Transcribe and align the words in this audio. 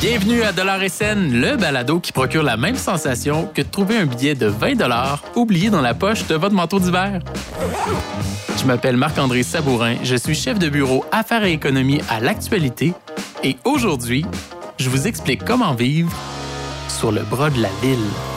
Bienvenue 0.00 0.42
à 0.42 0.52
Dollar 0.52 0.80
SN, 0.88 1.32
le 1.32 1.56
balado 1.56 1.98
qui 1.98 2.12
procure 2.12 2.42
la 2.42 2.56
même 2.58 2.76
sensation 2.76 3.46
que 3.54 3.62
de 3.62 3.68
trouver 3.68 3.96
un 3.96 4.06
billet 4.06 4.34
de 4.34 4.46
20 4.46 4.76
dollars 4.76 5.22
oublié 5.34 5.70
dans 5.70 5.80
la 5.80 5.94
poche 5.94 6.26
de 6.26 6.34
votre 6.34 6.54
manteau 6.54 6.78
d'hiver. 6.78 7.20
Je 8.58 8.64
m'appelle 8.66 8.96
Marc-André 8.98 9.42
Sabourin, 9.42 9.96
je 10.02 10.16
suis 10.16 10.34
chef 10.34 10.58
de 10.58 10.68
bureau 10.68 11.04
Affaires 11.10 11.44
et 11.44 11.52
économie 11.52 12.00
à 12.10 12.20
l'actualité 12.20 12.92
et 13.42 13.56
aujourd'hui, 13.64 14.26
je 14.78 14.90
vous 14.90 15.06
explique 15.06 15.44
comment 15.44 15.74
vivre 15.74 16.12
sur 16.88 17.12
le 17.12 17.22
bras 17.22 17.48
de 17.48 17.62
la 17.62 17.70
ville. 17.80 18.27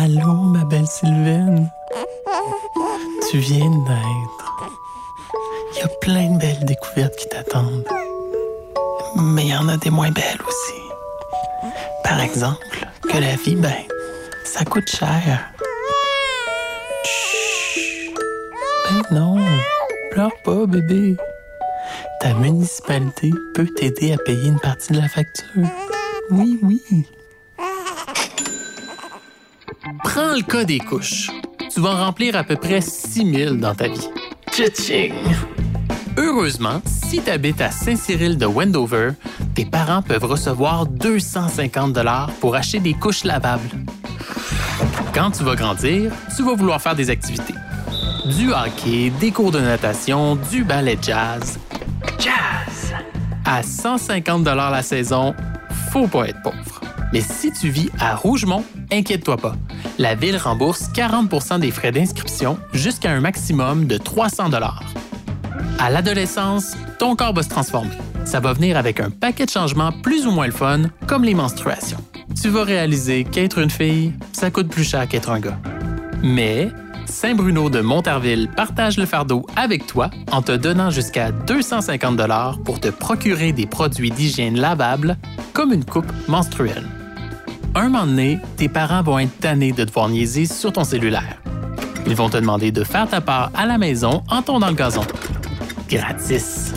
Allô, 0.00 0.32
ma 0.32 0.64
belle 0.64 0.86
Sylvaine. 0.86 1.68
Tu 3.28 3.38
viens 3.38 3.68
de 3.68 3.88
naître. 3.88 4.68
Il 5.72 5.78
y 5.78 5.82
a 5.82 5.88
plein 6.00 6.34
de 6.34 6.38
belles 6.38 6.64
découvertes 6.64 7.16
qui 7.16 7.28
t'attendent. 7.28 7.84
Mais 9.16 9.46
il 9.46 9.48
y 9.48 9.56
en 9.56 9.68
a 9.68 9.76
des 9.76 9.90
moins 9.90 10.12
belles 10.12 10.40
aussi. 10.46 10.80
Par 12.04 12.20
exemple, 12.20 12.86
que 13.10 13.18
la 13.18 13.34
vie, 13.34 13.56
ben, 13.56 13.74
ça 14.44 14.64
coûte 14.64 14.88
cher. 14.88 15.50
Chut. 17.04 18.14
Ben 18.84 19.02
non, 19.18 19.36
pleure 20.12 20.30
pas, 20.44 20.64
bébé. 20.66 21.16
Ta 22.20 22.34
municipalité 22.34 23.32
peut 23.52 23.66
t'aider 23.74 24.12
à 24.12 24.18
payer 24.18 24.46
une 24.46 24.60
partie 24.60 24.92
de 24.92 25.00
la 25.00 25.08
facture. 25.08 25.68
Oui, 26.30 26.60
oui. 26.62 27.08
Prends 30.04 30.34
le 30.34 30.42
cas 30.42 30.64
des 30.64 30.78
couches. 30.78 31.30
Tu 31.72 31.80
vas 31.80 31.90
en 31.90 32.06
remplir 32.06 32.36
à 32.36 32.44
peu 32.44 32.56
près 32.56 32.80
6 32.80 33.30
000 33.32 33.54
dans 33.56 33.74
ta 33.74 33.88
vie. 33.88 34.08
Tching! 34.52 35.14
Heureusement, 36.16 36.80
si 36.84 37.22
tu 37.22 37.30
habites 37.30 37.60
à 37.60 37.70
Saint-Cyril 37.70 38.38
de 38.38 38.46
Wendover, 38.46 39.10
tes 39.54 39.64
parents 39.64 40.02
peuvent 40.02 40.24
recevoir 40.24 40.86
250 40.86 41.92
dollars 41.92 42.30
pour 42.40 42.56
acheter 42.56 42.80
des 42.80 42.94
couches 42.94 43.24
lavables. 43.24 43.70
Quand 45.14 45.30
tu 45.30 45.44
vas 45.44 45.54
grandir, 45.54 46.12
tu 46.36 46.42
vas 46.42 46.54
vouloir 46.54 46.80
faire 46.80 46.94
des 46.94 47.10
activités. 47.10 47.54
Du 48.36 48.52
hockey, 48.52 49.12
des 49.20 49.30
cours 49.30 49.52
de 49.52 49.60
natation, 49.60 50.36
du 50.36 50.64
ballet 50.64 50.98
jazz. 51.00 51.58
Jazz! 52.18 52.94
À 53.44 53.62
150 53.62 54.44
dollars 54.44 54.70
la 54.70 54.82
saison, 54.82 55.34
faut 55.92 56.06
pas 56.08 56.28
être 56.28 56.42
pauvre. 56.42 56.80
Mais 57.12 57.20
si 57.20 57.52
tu 57.52 57.70
vis 57.70 57.90
à 57.98 58.14
Rougemont, 58.14 58.64
inquiète-toi 58.92 59.36
pas. 59.36 59.54
La 59.98 60.14
ville 60.14 60.36
rembourse 60.36 60.90
40% 60.94 61.60
des 61.60 61.70
frais 61.70 61.92
d'inscription 61.92 62.58
jusqu'à 62.72 63.10
un 63.10 63.20
maximum 63.20 63.86
de 63.86 63.98
300 63.98 64.48
dollars. 64.50 64.82
À 65.78 65.90
l'adolescence, 65.90 66.76
ton 66.98 67.16
corps 67.16 67.34
va 67.34 67.42
se 67.42 67.48
transformer. 67.48 67.96
Ça 68.24 68.40
va 68.40 68.52
venir 68.52 68.76
avec 68.76 69.00
un 69.00 69.10
paquet 69.10 69.46
de 69.46 69.50
changements 69.50 69.92
plus 69.92 70.26
ou 70.26 70.30
moins 70.30 70.46
le 70.46 70.52
fun, 70.52 70.82
comme 71.06 71.24
les 71.24 71.34
menstruations. 71.34 72.02
Tu 72.40 72.48
vas 72.48 72.64
réaliser 72.64 73.24
qu'être 73.24 73.58
une 73.58 73.70
fille, 73.70 74.12
ça 74.32 74.50
coûte 74.50 74.68
plus 74.68 74.84
cher 74.84 75.08
qu'être 75.08 75.30
un 75.30 75.40
gars. 75.40 75.58
Mais 76.22 76.70
Saint-Bruno 77.06 77.70
de 77.70 77.80
Montarville 77.80 78.48
partage 78.54 78.98
le 78.98 79.06
fardeau 79.06 79.46
avec 79.56 79.86
toi 79.86 80.10
en 80.30 80.42
te 80.42 80.52
donnant 80.52 80.90
jusqu'à 80.90 81.32
250 81.32 82.16
dollars 82.16 82.58
pour 82.64 82.80
te 82.80 82.88
procurer 82.88 83.52
des 83.52 83.66
produits 83.66 84.10
d'hygiène 84.10 84.58
lavables 84.58 85.16
comme 85.54 85.72
une 85.72 85.84
coupe 85.84 86.12
menstruelle. 86.28 86.86
Un 87.78 87.90
moment 87.90 88.06
donné, 88.06 88.40
tes 88.56 88.68
parents 88.68 89.02
vont 89.02 89.20
être 89.20 89.38
tannés 89.38 89.70
de 89.70 89.84
devoir 89.84 90.08
niaiser 90.08 90.46
sur 90.46 90.72
ton 90.72 90.82
cellulaire. 90.82 91.40
Ils 92.08 92.16
vont 92.16 92.28
te 92.28 92.36
demander 92.36 92.72
de 92.72 92.82
faire 92.82 93.08
ta 93.08 93.20
part 93.20 93.52
à 93.54 93.66
la 93.66 93.78
maison 93.78 94.24
en 94.28 94.42
tondant 94.42 94.66
le 94.66 94.74
gazon. 94.74 95.04
Gratis. 95.88 96.74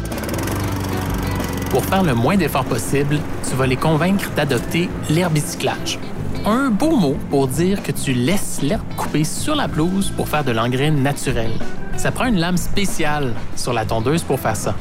Pour 1.71 1.83
faire 1.85 2.03
le 2.03 2.13
moins 2.13 2.37
d'efforts 2.37 2.65
possible, 2.65 3.17
tu 3.49 3.55
vas 3.55 3.65
les 3.65 3.77
convaincre 3.77 4.29
d'adopter 4.35 4.89
l'herbicyclage. 5.09 5.97
Un 6.45 6.69
beau 6.69 6.95
mot 6.95 7.17
pour 7.31 7.47
dire 7.47 7.81
que 7.81 7.91
tu 7.91 8.13
laisses 8.13 8.61
l'herbe 8.61 8.85
couper 8.95 9.23
sur 9.23 9.55
la 9.55 9.67
pelouse 9.67 10.13
pour 10.15 10.29
faire 10.29 10.43
de 10.43 10.51
l'engrais 10.51 10.91
naturel. 10.91 11.49
Ça 11.97 12.11
prend 12.11 12.25
une 12.25 12.37
lame 12.37 12.57
spéciale 12.57 13.33
sur 13.55 13.73
la 13.73 13.85
tondeuse 13.85 14.21
pour 14.21 14.39
faire 14.39 14.55
ça. 14.55 14.75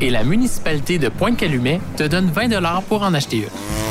Et 0.00 0.08
la 0.08 0.24
municipalité 0.24 0.98
de 0.98 1.10
Pointe-Calumet 1.10 1.82
te 1.98 2.04
donne 2.04 2.30
20 2.30 2.48
pour 2.88 3.02
en 3.02 3.12
acheter 3.12 3.40
une. 3.40 3.85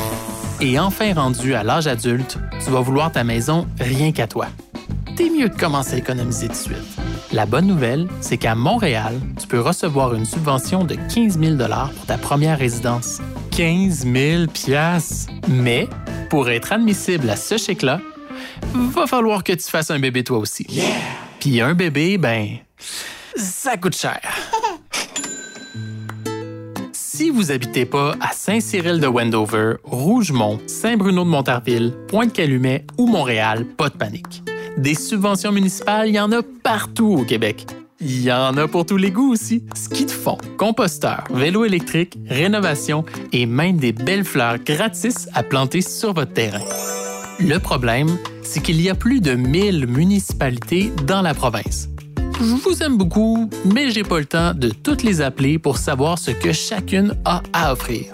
Et 0.60 0.78
enfin 0.78 1.12
rendu 1.12 1.54
à 1.54 1.62
l'âge 1.62 1.86
adulte, 1.86 2.38
tu 2.64 2.70
vas 2.70 2.80
vouloir 2.80 3.12
ta 3.12 3.24
maison 3.24 3.66
rien 3.78 4.12
qu'à 4.12 4.26
toi. 4.26 4.46
T'es 5.14 5.28
mieux 5.28 5.50
de 5.50 5.54
commencer 5.54 5.94
à 5.94 5.98
économiser 5.98 6.46
tout 6.46 6.54
de 6.54 6.58
suite. 6.58 6.96
La 7.32 7.44
bonne 7.44 7.66
nouvelle, 7.66 8.08
c'est 8.20 8.38
qu'à 8.38 8.54
Montréal, 8.54 9.20
tu 9.38 9.46
peux 9.46 9.60
recevoir 9.60 10.14
une 10.14 10.24
subvention 10.24 10.84
de 10.84 10.94
15 11.14 11.38
000 11.38 11.56
pour 11.56 12.06
ta 12.06 12.16
première 12.16 12.58
résidence. 12.58 13.20
15 13.50 14.06
000 14.06 14.44
Mais, 15.48 15.88
pour 16.30 16.48
être 16.48 16.72
admissible 16.72 17.28
à 17.28 17.36
ce 17.36 17.58
chèque-là, 17.58 18.00
va 18.72 19.06
falloir 19.06 19.44
que 19.44 19.52
tu 19.52 19.68
fasses 19.68 19.90
un 19.90 19.98
bébé 19.98 20.24
toi 20.24 20.38
aussi. 20.38 20.66
Puis 21.40 21.60
un 21.60 21.74
bébé, 21.74 22.16
ben, 22.16 22.58
ça 23.36 23.76
coûte 23.76 23.96
cher. 23.96 24.20
Si 27.16 27.30
vous 27.30 27.50
habitez 27.50 27.86
pas 27.86 28.14
à 28.20 28.32
Saint-Cyril 28.34 29.00
de 29.00 29.06
Wendover, 29.06 29.76
Rougemont, 29.84 30.60
Saint-Bruno 30.66 31.24
de 31.24 31.30
Montarville, 31.30 31.94
Pointe-Calumet 32.08 32.84
ou 32.98 33.06
Montréal, 33.06 33.64
pas 33.64 33.88
de 33.88 33.96
panique. 33.96 34.42
Des 34.76 34.94
subventions 34.94 35.50
municipales, 35.50 36.08
il 36.08 36.16
y 36.16 36.20
en 36.20 36.30
a 36.30 36.42
partout 36.62 37.16
au 37.20 37.24
Québec. 37.24 37.64
Il 38.02 38.22
y 38.22 38.30
en 38.30 38.58
a 38.58 38.68
pour 38.68 38.84
tous 38.84 38.98
les 38.98 39.10
goûts 39.10 39.32
aussi. 39.32 39.64
Ski 39.74 40.04
de 40.04 40.10
fond, 40.10 40.36
composteur, 40.58 41.24
vélo 41.30 41.64
électrique, 41.64 42.18
rénovation 42.28 43.02
et 43.32 43.46
même 43.46 43.78
des 43.78 43.92
belles 43.92 44.26
fleurs 44.26 44.58
gratis 44.58 45.26
à 45.32 45.42
planter 45.42 45.80
sur 45.80 46.12
votre 46.12 46.34
terrain. 46.34 46.60
Le 47.40 47.56
problème, 47.56 48.18
c'est 48.42 48.62
qu'il 48.62 48.78
y 48.82 48.90
a 48.90 48.94
plus 48.94 49.22
de 49.22 49.32
1000 49.32 49.86
municipalités 49.86 50.92
dans 51.06 51.22
la 51.22 51.32
province. 51.32 51.88
Je 52.38 52.54
vous 52.54 52.82
aime 52.82 52.98
beaucoup, 52.98 53.48
mais 53.64 53.90
j'ai 53.90 54.02
pas 54.02 54.18
le 54.18 54.26
temps 54.26 54.52
de 54.52 54.68
toutes 54.68 55.02
les 55.02 55.22
appeler 55.22 55.58
pour 55.58 55.78
savoir 55.78 56.18
ce 56.18 56.30
que 56.30 56.52
chacune 56.52 57.16
a 57.24 57.42
à 57.54 57.72
offrir. 57.72 58.12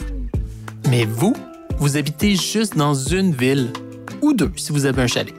Mais 0.88 1.04
vous, 1.04 1.34
vous 1.78 1.96
habitez 1.96 2.36
juste 2.36 2.76
dans 2.76 2.94
une 2.94 3.34
ville, 3.34 3.72
ou 4.20 4.32
deux 4.32 4.52
si 4.56 4.70
vous 4.70 4.86
avez 4.86 5.02
un 5.02 5.06
chalet. 5.08 5.34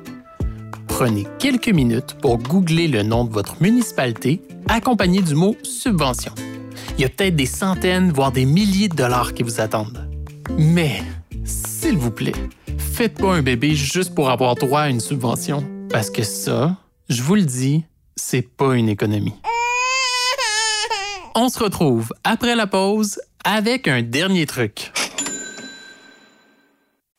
Prenez 0.88 1.26
quelques 1.40 1.70
minutes 1.70 2.18
pour 2.22 2.38
googler 2.38 2.90
le 2.90 3.04
nom 3.04 3.24
de 3.24 3.32
votre 3.32 3.62
municipalité 3.62 4.42
accompagné 4.68 5.22
du 5.22 5.34
mot 5.34 5.56
subvention. 5.64 6.34
Il 6.98 7.02
y 7.02 7.06
a 7.06 7.10
peut-être 7.10 7.38
des 7.38 7.46
centaines, 7.46 8.12
voire 8.12 8.34
des 8.34 8.46
milliers 8.46 8.90
de 8.90 8.96
dollars 8.96 9.34
qui 9.34 9.44
vous 9.44 9.62
attendent. 9.62 10.10
Mais, 10.58 11.02
s'il 11.46 11.98
vous 11.98 12.12
plaît, 12.12 12.36
faites 12.78 13.16
pas 13.16 13.34
un 13.34 13.42
bébé 13.42 13.76
juste 13.76 14.14
pour 14.14 14.30
avoir 14.30 14.56
droit 14.56 14.82
à 14.82 14.90
une 14.90 15.00
subvention. 15.00 15.64
Parce 15.90 16.10
que 16.10 16.24
ça, 16.24 16.76
je 17.10 17.22
vous 17.24 17.36
le 17.36 17.44
dis, 17.44 17.86
c'est 18.26 18.42
pas 18.42 18.76
une 18.76 18.88
économie. 18.88 19.34
On 21.36 21.50
se 21.50 21.60
retrouve 21.60 22.14
après 22.24 22.56
la 22.56 22.68
pause 22.68 23.20
avec 23.44 23.88
un 23.88 24.02
dernier 24.02 24.46
truc. 24.46 24.94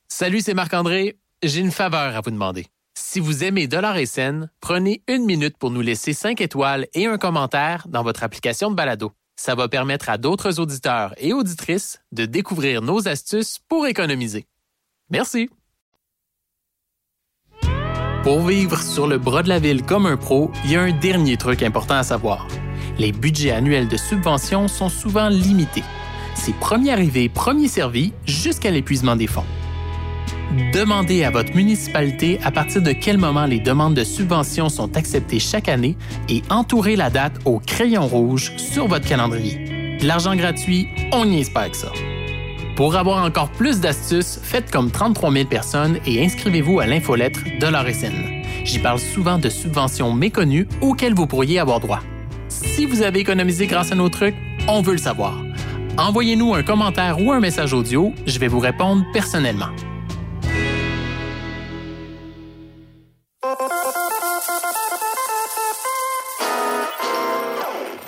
Salut, 0.09 0.41
c'est 0.41 0.55
Marc-André. 0.55 1.19
J'ai 1.43 1.61
une 1.61 1.73
faveur 1.73 2.17
à 2.17 2.21
vous 2.23 2.31
demander. 2.31 2.67
Si 2.95 3.21
vous 3.21 3.45
aimez 3.45 3.67
Dollar 3.67 3.99
et 3.99 4.07
Scène, 4.07 4.51
prenez 4.61 5.03
une 5.07 5.27
minute 5.27 5.59
pour 5.59 5.71
nous 5.71 5.83
laisser 5.83 6.15
5 6.15 6.41
étoiles 6.41 6.87
et 6.95 7.07
un 7.07 7.19
commentaire 7.19 7.87
dans 7.89 8.03
votre 8.03 8.23
application 8.23 8.71
de 8.71 8.77
balado. 8.77 9.13
Ça 9.37 9.55
va 9.55 9.69
permettre 9.69 10.09
à 10.09 10.17
d'autres 10.17 10.59
auditeurs 10.59 11.15
et 11.19 11.35
auditrices 11.35 12.01
de 12.13 12.25
découvrir 12.25 12.81
nos 12.81 13.09
astuces 13.09 13.59
pour 13.69 13.87
économiser. 13.87 14.47
Merci. 15.11 15.51
Pour 18.25 18.41
vivre 18.47 18.81
sur 18.81 19.07
le 19.07 19.19
bras 19.19 19.43
de 19.43 19.51
la 19.51 19.59
ville 19.59 19.83
comme 19.83 20.07
un 20.07 20.17
pro, 20.17 20.51
il 20.65 20.71
y 20.71 20.77
a 20.77 20.81
un 20.81 20.93
dernier 20.93 21.37
truc 21.37 21.63
important 21.63 21.97
à 21.97 22.03
savoir. 22.03 22.49
Les 22.99 23.13
budgets 23.13 23.51
annuels 23.51 23.87
de 23.87 23.99
subvention 23.99 24.67
sont 24.67 24.89
souvent 24.89 25.29
limités. 25.29 25.83
C'est 26.35 26.55
premier 26.55 26.93
arrivé, 26.93 27.29
premier 27.29 27.69
servi 27.69 28.15
jusqu'à 28.25 28.71
l'épuisement 28.71 29.15
des 29.15 29.27
fonds. 29.27 29.45
Demandez 30.73 31.23
à 31.23 31.31
votre 31.31 31.55
municipalité 31.55 32.41
à 32.43 32.51
partir 32.51 32.81
de 32.81 32.93
quel 32.93 33.19
moment 33.19 33.45
les 33.45 33.61
demandes 33.61 33.95
de 33.95 34.05
subvention 34.05 34.71
sont 34.71 34.97
acceptées 34.97 35.39
chaque 35.39 35.69
année 35.69 35.95
et 36.31 36.41
entourez 36.49 36.97
la 36.97 37.11
date 37.11 37.35
au 37.45 37.59
crayon 37.59 38.07
rouge 38.07 38.53
sur 38.57 38.89
votre 38.89 39.07
calendrier. 39.07 39.99
L'argent 40.01 40.35
gratuit, 40.35 40.89
on 41.13 41.27
n'y 41.27 41.43
est 41.43 41.53
pas 41.53 41.63
avec 41.63 41.75
ça. 41.75 41.93
Pour 42.77 42.97
avoir 42.97 43.25
encore 43.25 43.51
plus 43.51 43.79
d'astuces, 43.79 44.41
faites 44.43 44.71
comme 44.71 44.91
33 44.91 45.33
000 45.33 45.45
personnes 45.47 45.99
et 46.07 46.25
inscrivez-vous 46.25 46.81
à 46.81 46.87
l'infolettre 46.87 47.41
de 47.45 47.67
l'ORSN. 47.67 48.43
J'y 48.65 48.81
parle 48.81 48.99
souvent 48.99 49.39
de 49.39 49.49
subventions 49.49 50.13
méconnues 50.13 50.67
auxquelles 50.81 51.15
vous 51.15 51.29
pourriez 51.29 51.61
avoir 51.61 51.79
droit. 51.79 52.01
Si 52.49 52.85
vous 52.87 53.03
avez 53.03 53.21
économisé 53.21 53.69
grâce 53.69 53.93
à 53.93 53.95
nos 53.95 54.09
trucs, 54.09 54.35
on 54.67 54.83
veut 54.83 54.93
le 54.93 54.99
savoir. 54.99 55.41
Envoyez-nous 55.99 56.55
un 56.55 56.65
commentaire 56.65 57.21
ou 57.21 57.31
un 57.31 57.39
message 57.39 57.73
audio, 57.73 58.13
je 58.27 58.39
vais 58.41 58.49
vous 58.49 58.59
répondre 58.59 59.05
personnellement. 59.13 59.71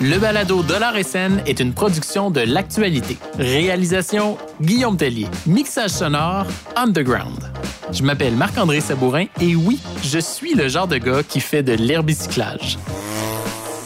Le 0.09 0.19
balado 0.19 0.63
Dollar 0.63 0.95
et 0.95 1.03
est 1.45 1.59
une 1.59 1.73
production 1.73 2.31
de 2.31 2.39
l'actualité. 2.39 3.17
Réalisation 3.37 4.37
Guillaume 4.61 4.95
Tellier. 4.95 5.27
Mixage 5.45 5.89
sonore 5.89 6.45
Underground. 6.77 7.51
Je 7.91 8.03
m'appelle 8.03 8.33
Marc-André 8.33 8.79
Sabourin 8.79 9.25
et 9.41 9.53
oui, 9.57 9.81
je 10.03 10.19
suis 10.19 10.53
le 10.53 10.69
genre 10.69 10.87
de 10.87 10.97
gars 10.97 11.23
qui 11.23 11.41
fait 11.41 11.61
de 11.61 11.73
l'herbicyclage. 11.73 12.77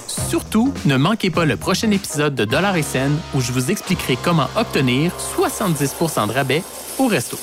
Surtout, 0.06 0.71
ne 0.85 0.95
manquez 0.95 1.31
pas 1.31 1.45
le 1.45 1.57
prochain 1.57 1.89
épisode 1.89 2.35
de 2.35 2.45
Dollar 2.45 2.77
et 2.77 2.83
où 3.33 3.41
je 3.41 3.51
vous 3.51 3.71
expliquerai 3.71 4.15
comment 4.24 4.47
obtenir 4.56 5.12
70% 5.39 6.27
de 6.27 6.33
rabais 6.33 6.62
au 7.00 7.07
resto. 7.07 7.39